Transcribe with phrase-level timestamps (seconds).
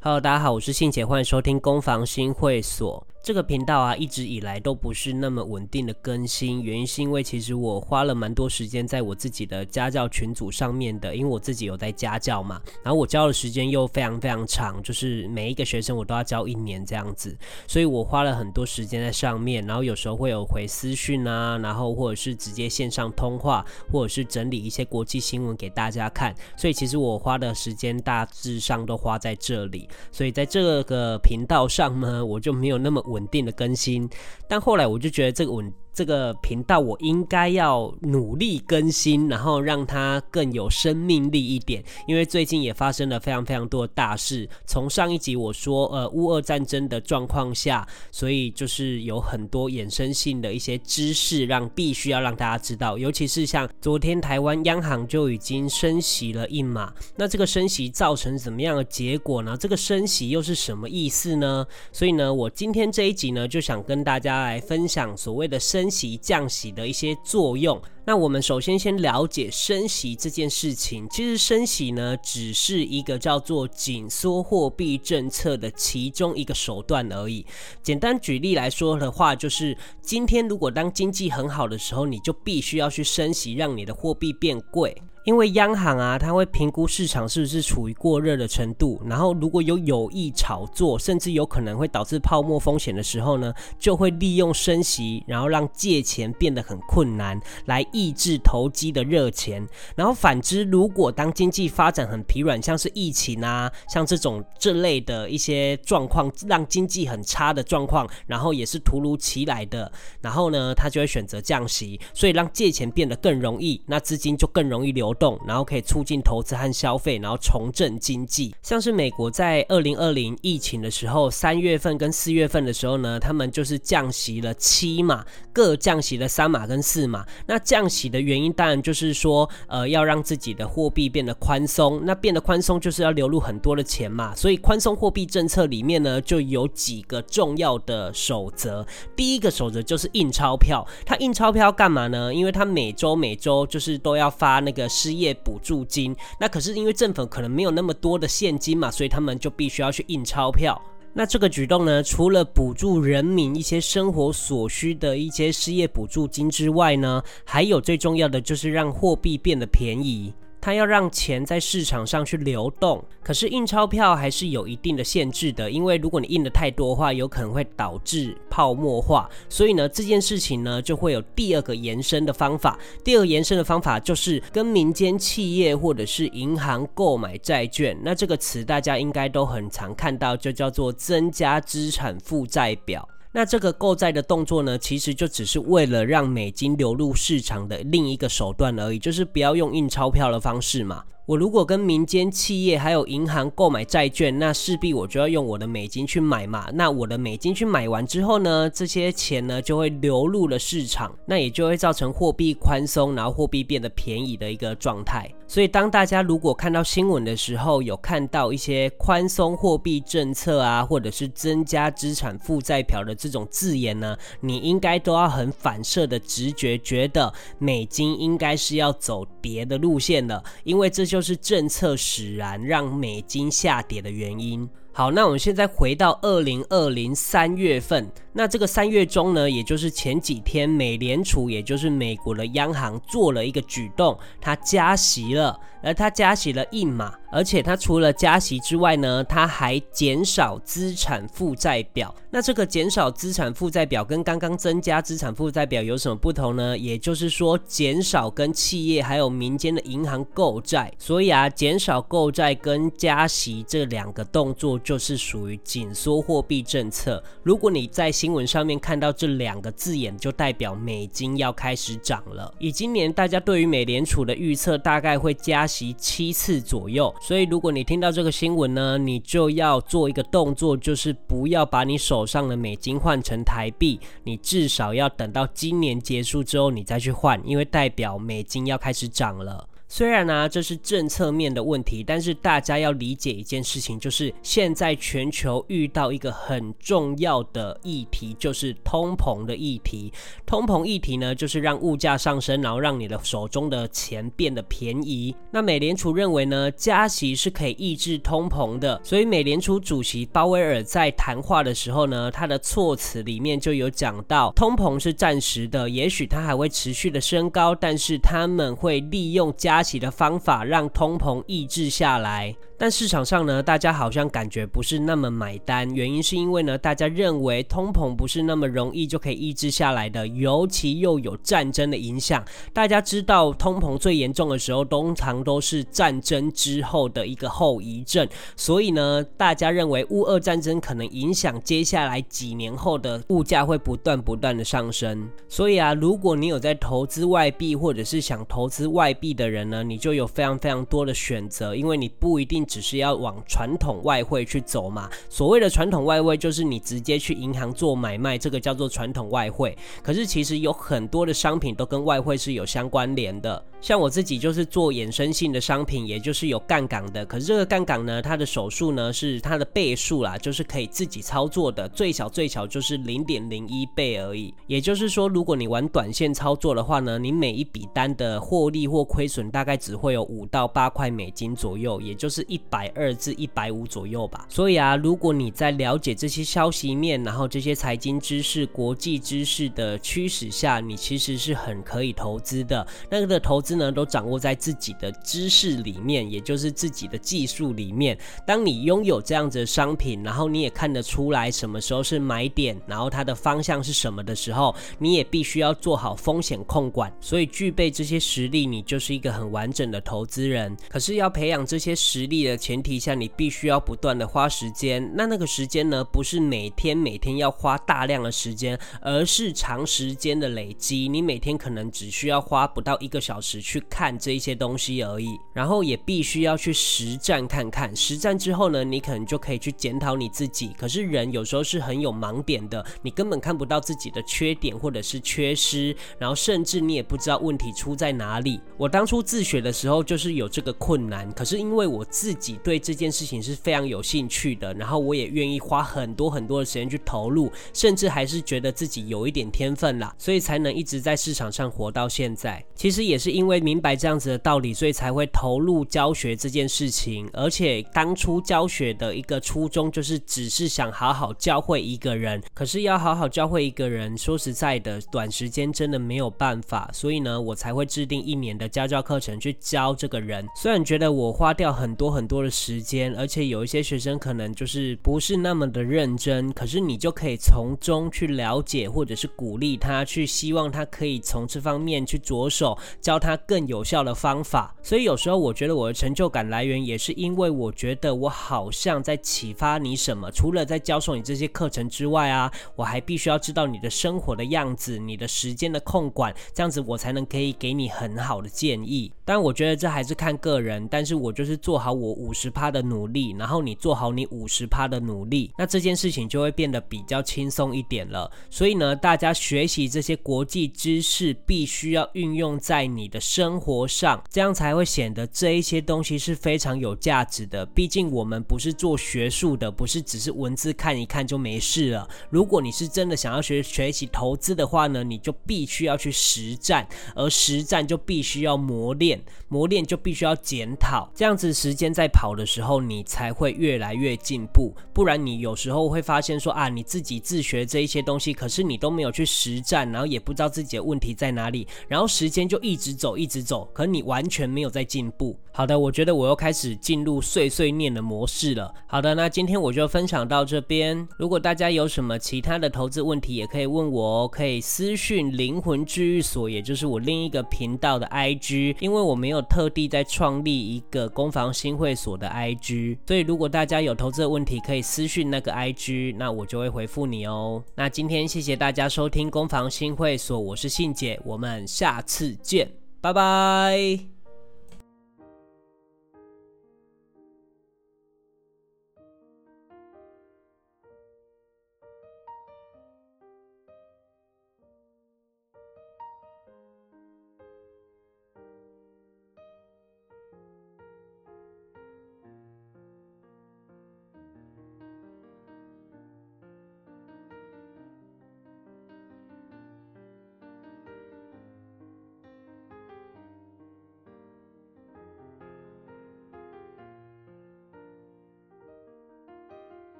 [0.00, 3.04] Hello，大家好，我是信姐，欢迎收听攻防新会所。
[3.28, 17.36] 这个频道啊，一直以来都不是那么稳定的更新，原因是因为其实我花了蛮多时间在我自己的家教群组上面的，因为我自己有在家教嘛，然后我教的时间又非常非常长，就是每一个学生我都要教一年这样子，
[17.66, 33.17] 所以我花了很多时间在上面，然后有时候会有回私讯啊，然后或者是直接线上通话，或者是整理一些国际新闻给大家看，所以其实我花的时间大致上都花在这里，所以在这个频道上呢，我就没有那么稳。
[33.18, 34.08] 稳定的更新，
[34.48, 35.70] 但后来我就觉得这个稳。
[35.98, 41.82] 这个频道我应该要努力更新，然后让它更有生命力一点。
[42.06, 44.48] 因为最近也发生了非常非常多的大事。
[44.64, 52.96] 从上一集我说，呃，乌俄战争的状况下，所以就是有很多衍生性的一些知识，让必须要让大家知道。
[52.96, 59.56] 尤其是像昨天台湾央行就已经升息了一码，那这个升息造成怎么样的结果呢？
[59.58, 61.66] 这个升息又是什么意思呢？
[61.90, 65.87] 所以呢，我今天这一集呢，就想跟大家来分享所谓的升。
[65.88, 67.80] 升息降息的一些作用。
[68.08, 71.06] 那我们首先先了解升息这件事情。
[71.10, 77.44] 其实升息呢，只是一个叫做紧缩货币政策的其中一个手段而已。
[77.82, 84.96] 简单举例来说的话，就是今天如果当经济很好的时候，你就必须要去升息，让你的货币变贵。
[85.24, 99.66] 因为央行啊，它会评估市场是不是处于过热的程度，然后如果有有意炒作，甚至有可能会导致泡沫风险的时候呢，就会利用升息，然后让借钱变得很困难，来抑制投机的热钱。
[99.96, 109.90] 然后反之，如果当经济发展很疲软，像是疫情啊，像这种这类的一些状况，让经济很差的状况，然后也是突如其来的，
[110.20, 115.08] 然后呢，他就会选择降息，所以让借钱变得更容易，那资金就更容易流。
[115.18, 118.54] 动，然后可以促进投资和消费，然后重振经济。
[118.62, 127.26] 像是美国在二零二零疫情的时候，三月份跟四月份的时候呢，他们就是降息了七码，各降息了三码跟四码。
[127.46, 132.02] 那降息的原因当然就是说，呃，要让自己的货币变得宽松。
[132.04, 134.34] 那变得宽松就是要流入很多的钱嘛。
[134.34, 138.86] 所以宽松货币政策里面呢，就有几个重要的守则。
[139.16, 140.86] 第一个守则就是印钞票。
[141.06, 142.34] 它印钞票干嘛呢？
[142.34, 144.86] 因为它每周每周就是都要发那个。
[144.98, 150.80] 失业补助金，那可是因为政府可能没有那么多的现金嘛，所以他们就必须要去印钞票。
[151.18, 160.32] 那这个举动呢，除了补助人民一些生活所需的一些失业补助金之外呢，还有最重要的就是让货币变得便宜。
[160.68, 169.26] 它要让钱在市场上去流动，可是印钞票还是有一定的限制的，因为如果你印的太多的话，有可能会导致泡沫化。
[169.48, 172.78] 所以呢，这件事情呢就会有第二个延伸的方法。
[173.02, 177.98] 第二个延伸的方法就是跟民间企业或者是银行购买债券。
[178.02, 183.08] 那这个词大家应该都很常看到，就叫做增加资产负债表。
[183.32, 191.04] 那这个购债的动作呢，其实就只是为了让美金流入市场的另一个手段而已，就是不要用印钞票的方式嘛。
[191.28, 196.70] 我如果跟民间企业还有银行购买债券，那势必我就要用我的美金去买嘛。
[196.72, 205.30] 那我的美金去买完之后呢，这些钱呢就会流入了市场，那也就会造成货币宽松，然后货币变得便宜的一个状态。
[205.46, 221.17] 所以当大家如果看到新闻的时候，有看到一些宽松货币政策啊，或者是增加资产负债表的这种字眼呢，你应该都要很反射的直觉觉得美金应该是要走跌的路线了，因为这就。
[221.18, 224.70] 就是政策使然，让美金下跌的原因。
[224.92, 228.08] 好，那我们现在回到二零二零三月份。
[228.38, 242.14] 那这个三月中呢，也就是前几天，美联储，也就是美国的央行做了一个举动，它加息了，而它加息了一码，而且它除了加息之外呢，它还减少资产负债表。
[242.30, 246.78] 那这个减少资产负债表跟刚刚增加资产负债表有什么不同呢？
[246.78, 250.92] 也就是说，减少跟企业还有民间的银行购债。
[250.96, 257.20] 所以啊，减少购债跟加息这两个动作，就是属于紧缩货币政策。
[257.42, 262.52] 如果你在新新闻上面看到这两个字眼，就代表美金要开始涨了。
[262.58, 267.14] 以今年大家对于美联储的预测，大概会加息七次左右。
[267.22, 279.66] 所以如果你听到这个新闻呢，你就要做一个动作，就是不要把你手上的美金换成台币，你至少要等到今年结束之后你再去换，因为代表美金要开始涨了。
[279.88, 290.12] 虽然呢这是政策面的问题，但是大家要理解一件事情，就是现在全球遇到一个很重要的议题，就是通膨的议题。
[290.44, 295.34] 通膨议题呢，就是让物价上升，然后让你的手中的钱变得便宜。
[295.50, 312.56] 那美联储认为呢，加息是可以抑制通膨的，所以美联储主席鲍威尔在谈话的时候呢，他的措辞里面就有讲到，通膨是暂时的，也许它还会持续的升高，但是他们会利用加加息的方法让通膨抑制下来。
[312.80, 322.44] 但市场上呢，大家好像感觉不是那么买单，原因是因为呢，大家认为通膨不是那么容易就可以抑制下来的，尤其又有战争的影响。
[322.72, 328.28] 大家知道，通膨最严重的时候，通常都是战争之后的一个后遗症。
[328.54, 335.28] 所以呢，大家认为乌俄战争可能影响接下来几年后的物价会不断不断的上升。
[335.48, 342.67] 所以啊，如果你有在投资外币或者是想投资外币的人呢，你就有非常非常多的选择，因为你不一定。
[342.68, 345.10] 只是要往传统外汇去走嘛？
[345.28, 349.76] 所谓的传统外汇就是你直接去银行做买卖，这个叫做传统外汇。
[350.02, 353.64] 可是其实有很多的商品都跟外汇是有相关联的。
[353.80, 357.24] 像我自己就是做衍生性的商品，也就是有杠杆的。
[357.24, 364.52] 可是这个杠杆呢，它的手数呢是它的倍数啦，就是可以自己操作的，最小最小就是零点零一倍而已。
[364.66, 374.44] 也就是说，如果你玩短线操作的话呢，你每一笔单的获利或亏损大概只会有五到八块美金左右，也就是一百二至一百五左右吧。
[374.48, 382.84] 所以啊，如果你在了解这些消息面，然后这些财经知识、国际知识的驱使下，你其实是很可以投资的。
[383.08, 383.67] 那个的投资。
[383.68, 388.16] 资呢都掌握在自己的知识里面，也就是自己的技术里面。
[388.46, 397.12] 当你拥有这样子的商品，然后你也看得出来什么时候是买点，然后它的方向是什么的时候，你也必须要做好风险控管。
[397.20, 400.74] 所以具备这些实力，你就是一个很完整的投资人。
[400.88, 405.12] 可是要培养这些实力的前提下，你必须要不断的花时间。
[405.14, 411.06] 那那个时间呢，不是每天每天要花大量的时间，而是长时间的累积。
[411.06, 413.57] 你每天可能只需要花不到一个小时。
[413.60, 417.94] 去看这一些东西而已，然后也必须要去实战看看。
[417.94, 420.74] 实战之后呢，你可能就可以去检讨你自己。
[420.78, 428.60] 可是人有时候是很有盲点的，你根本看不到自己的缺点或者是缺失，然后甚至你也不知道问题出在哪里。
[428.76, 442.64] 我当初自学的时候就是有这个困难，可是因为我自己对这件事情是非常有兴趣的，然后我也愿意花很多很多的时间去投入，甚至还是觉得自己有一点天分啦，所以才能一直在市场上活到现在。
[442.76, 443.47] 其实也是因。
[443.48, 447.26] 因为明白这样子的道理，所以才会投入教学这件事情。
[447.32, 452.42] 而且当初教学的一个初衷，就是只是想好好教会一个人。
[452.52, 456.90] 可是要好好教会一个人，说实在的，短时间真的没有办法。
[456.92, 460.46] 所以呢，我才会制定一年的家教课程去教这个人。
[460.54, 473.37] 虽然觉得我花掉很多很多的时间，而且有一些学生可能就是不是那么的认真，可是你就可以从中去了解，或者是鼓励他，去希望他可以从这方面去着手教他。
[473.46, 480.30] 更有效的方法，所以有时候我觉得我的成就感来源也是因为我觉得我好像在启发你什么。
[480.30, 489.12] 除了在教授你这些课程之外啊，我还必须要知道你的生活的样子，你的时间的控管，这样子我才能可以给你很好的建议。
[489.24, 498.30] 但我觉得这还是看个人，但是我就是做好我五十趴的努力，然后你做好你五十趴的努力，那这件事情就会变得比较轻松一点了。
[498.50, 503.20] 所以呢，大家学习这些国际知识，必须要运用在你的。
[503.28, 507.66] 生活上，这样才会显得这一些东西是非常有价值的。
[507.66, 512.08] 毕竟我们不是做学术的，不是只是文字看一看就没事了。
[512.30, 521.12] 如果你是真的想要学学习投资的话呢，你就必须要去实战，而实战就必须要磨练，磨练就必须要检讨。
[521.14, 524.74] 这样子时间在跑的时候，你才会越来越进步。
[524.94, 533.17] 不然你有时候会发现说啊，你自己自学这一些东西，可是你都没有去实战，然后也不知道自己的问题在哪里，然后时间就一直走。
[533.18, 535.36] 一直走，可你完全没有在进步。
[535.52, 538.72] 好的，我觉得我又开始进入碎碎念的模式了。
[538.86, 541.06] 好的，那今天我就分享到这边。
[541.18, 548.76] 如果大家有什么其他的投资问题，也可以问我哦，可以私讯灵魂治愈所，也就是我另一个频道的 IG。
[548.78, 557.62] 因为我没有特地在创立一个攻防新会所的 IG，所以如果大家有投资的问题，可以私讯那个 IG，那我就会回复你哦。
[557.74, 562.87] 那今天谢谢大家收听攻防新会所，我是信姐，我们下次见。
[563.00, 564.17] 拜拜。